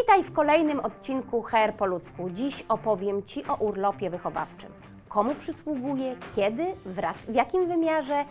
[0.00, 2.30] Witaj w kolejnym odcinku HR po ludzku.
[2.30, 4.72] Dziś opowiem Ci o urlopie wychowawczym.
[5.08, 6.96] Komu przysługuje, kiedy, w,
[7.34, 8.24] jakim wymiarze,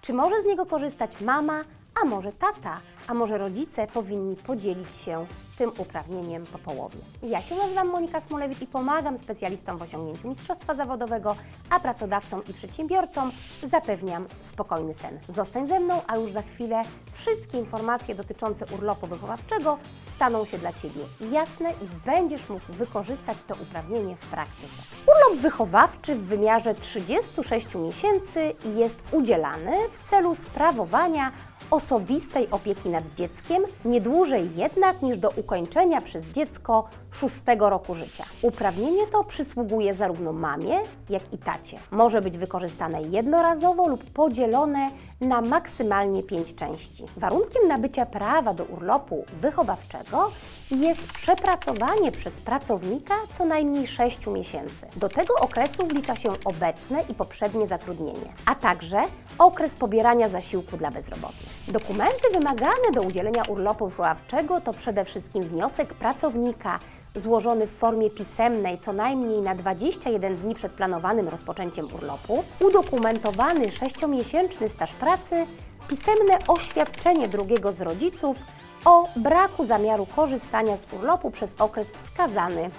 [0.00, 1.64] czy może z niego korzystać mama,
[2.02, 5.26] a może tata, a może rodzice powinni podzielić się
[5.58, 6.98] tym uprawnieniem po połowie.
[7.22, 11.36] Ja się nazywam Monika Smolewicz i pomagam specjalistom w osiągnięciu mistrzostwa zawodowego,
[11.70, 13.30] a pracodawcom i przedsiębiorcom
[13.62, 15.18] zapewniam spokojny sen.
[15.28, 19.78] Zostań ze mną, a już za chwilę wszystkie informacje dotyczące urlopu wychowawczego
[20.16, 24.82] staną się dla Ciebie jasne i będziesz mógł wykorzystać to uprawnienie w praktyce.
[25.02, 31.32] Urlop wychowawczy w wymiarze 36 miesięcy jest udzielany w celu sprawowania
[31.72, 38.24] osobistej opieki nad dzieckiem, nie dłużej jednak niż do ukończenia przez dziecko szóstego roku życia.
[38.42, 41.78] Uprawnienie to przysługuje zarówno mamie, jak i tacie.
[41.90, 44.90] Może być wykorzystane jednorazowo lub podzielone
[45.20, 47.04] na maksymalnie pięć części.
[47.16, 50.30] Warunkiem nabycia prawa do urlopu wychowawczego
[50.70, 54.86] jest przepracowanie przez pracownika co najmniej 6 miesięcy.
[54.96, 59.04] Do tego okresu wlicza się obecne i poprzednie zatrudnienie, a także
[59.38, 61.61] okres pobierania zasiłku dla bezrobotnych.
[61.68, 66.78] Dokumenty wymagane do udzielenia urlopu wychowawczego to przede wszystkim wniosek pracownika
[67.16, 74.68] złożony w formie pisemnej co najmniej na 21 dni przed planowanym rozpoczęciem urlopu, udokumentowany 6-miesięczny
[74.68, 75.46] staż pracy,
[75.88, 78.38] pisemne oświadczenie drugiego z rodziców
[78.84, 82.70] o braku zamiaru korzystania z urlopu przez okres wskazany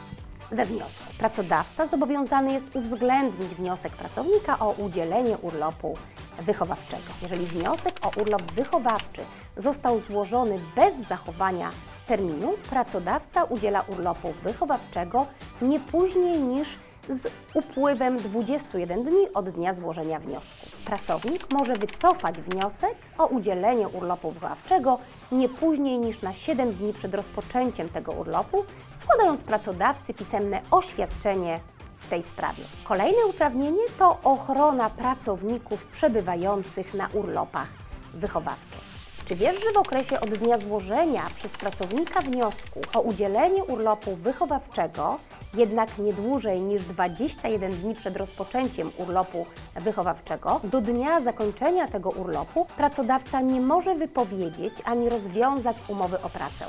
[0.52, 1.14] we wniosku.
[1.20, 5.98] Pracodawca zobowiązany jest uwzględnić wniosek pracownika o udzielenie urlopu
[6.42, 7.04] wychowawczego.
[7.22, 9.22] Jeżeli wniosek o urlop wychowawczy
[9.58, 11.70] został złożony bez zachowania
[12.08, 15.26] terminu, pracodawca udziela urlopu wychowawczego
[15.62, 16.78] nie później niż
[17.10, 20.68] z upływem 21 dni od dnia złożenia wniosku.
[20.86, 25.00] Pracownik może wycofać wniosek o udzielenie urlopu wychowawczego
[25.32, 28.66] nie później niż na 7 dni przed rozpoczęciem tego urlopu,
[28.98, 31.60] składając pracodawcy pisemne oświadczenie
[32.06, 32.64] w tej sprawie.
[32.84, 37.68] Kolejne uprawnienie to ochrona pracowników przebywających na urlopach
[38.14, 38.94] wychowawczych.
[39.26, 45.18] Czy wiesz, że w okresie od dnia złożenia przez pracownika wniosku o udzielenie urlopu wychowawczego,
[45.54, 52.66] jednak nie dłużej niż 21 dni przed rozpoczęciem urlopu wychowawczego, do dnia zakończenia tego urlopu
[52.78, 56.66] pracodawca nie może wypowiedzieć ani rozwiązać umowy o pracę.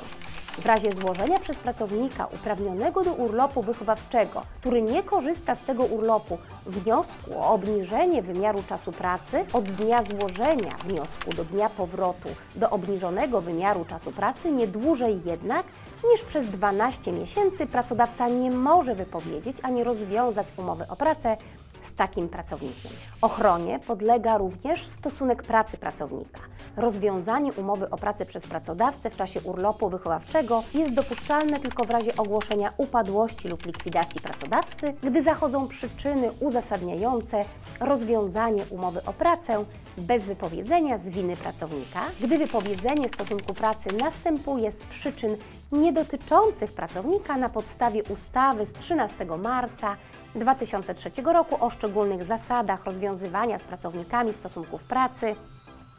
[0.57, 6.37] W razie złożenia przez pracownika uprawnionego do urlopu wychowawczego, który nie korzysta z tego urlopu,
[6.65, 13.41] wniosku o obniżenie wymiaru czasu pracy od dnia złożenia wniosku do dnia powrotu do obniżonego
[13.41, 15.65] wymiaru czasu pracy, nie dłużej jednak
[16.11, 21.37] niż przez 12 miesięcy pracodawca nie może wypowiedzieć ani rozwiązać umowy o pracę
[21.83, 22.91] z takim pracownikiem.
[23.21, 26.39] Ochronie podlega również stosunek pracy pracownika.
[26.77, 32.15] Rozwiązanie umowy o pracę przez pracodawcę w czasie urlopu wychowawczego jest dopuszczalne tylko w razie
[32.17, 37.45] ogłoszenia upadłości lub likwidacji pracodawcy, gdy zachodzą przyczyny uzasadniające
[37.79, 39.65] rozwiązanie umowy o pracę
[39.97, 45.37] bez wypowiedzenia z winy pracownika, gdy wypowiedzenie stosunku pracy następuje z przyczyn
[45.71, 49.95] nie dotyczących pracownika na podstawie ustawy z 13 marca
[50.35, 55.35] 2003 roku o szczególnych zasadach rozwiązywania z pracownikami stosunków pracy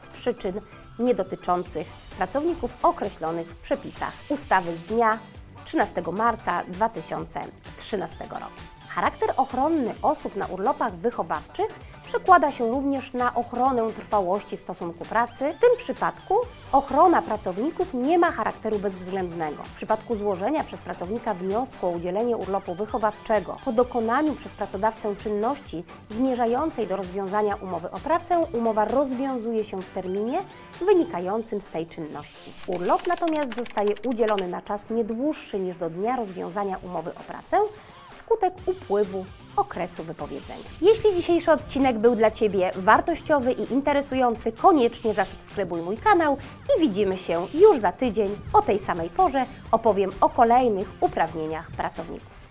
[0.07, 0.61] z przyczyn
[0.99, 1.87] nie dotyczących
[2.17, 5.19] pracowników określonych w przepisach ustawy z dnia
[5.65, 8.76] 13 marca 2013 roku.
[8.97, 11.67] Charakter ochronny osób na urlopach wychowawczych
[12.07, 15.53] przekłada się również na ochronę trwałości stosunku pracy.
[15.53, 16.35] W tym przypadku
[16.73, 19.63] ochrona pracowników nie ma charakteru bezwzględnego.
[19.63, 25.85] W przypadku złożenia przez pracownika wniosku o udzielenie urlopu wychowawczego po dokonaniu przez pracodawcę czynności
[26.11, 30.39] zmierzającej do rozwiązania umowy o pracę, umowa rozwiązuje się w terminie
[30.81, 32.53] wynikającym z tej czynności.
[32.67, 37.59] Urlop natomiast zostaje udzielony na czas nie dłuższy niż do dnia rozwiązania umowy o pracę,
[38.27, 39.25] wskutek upływu
[39.57, 40.65] okresu wypowiedzenia.
[40.83, 46.39] Jeśli dzisiejszy odcinek był dla Ciebie wartościowy i interesujący, koniecznie zasubskrybuj mój kanał
[46.77, 49.45] i widzimy się już za tydzień o tej samej porze.
[49.73, 52.46] Opowiem o kolejnych uprawnieniach pracowników.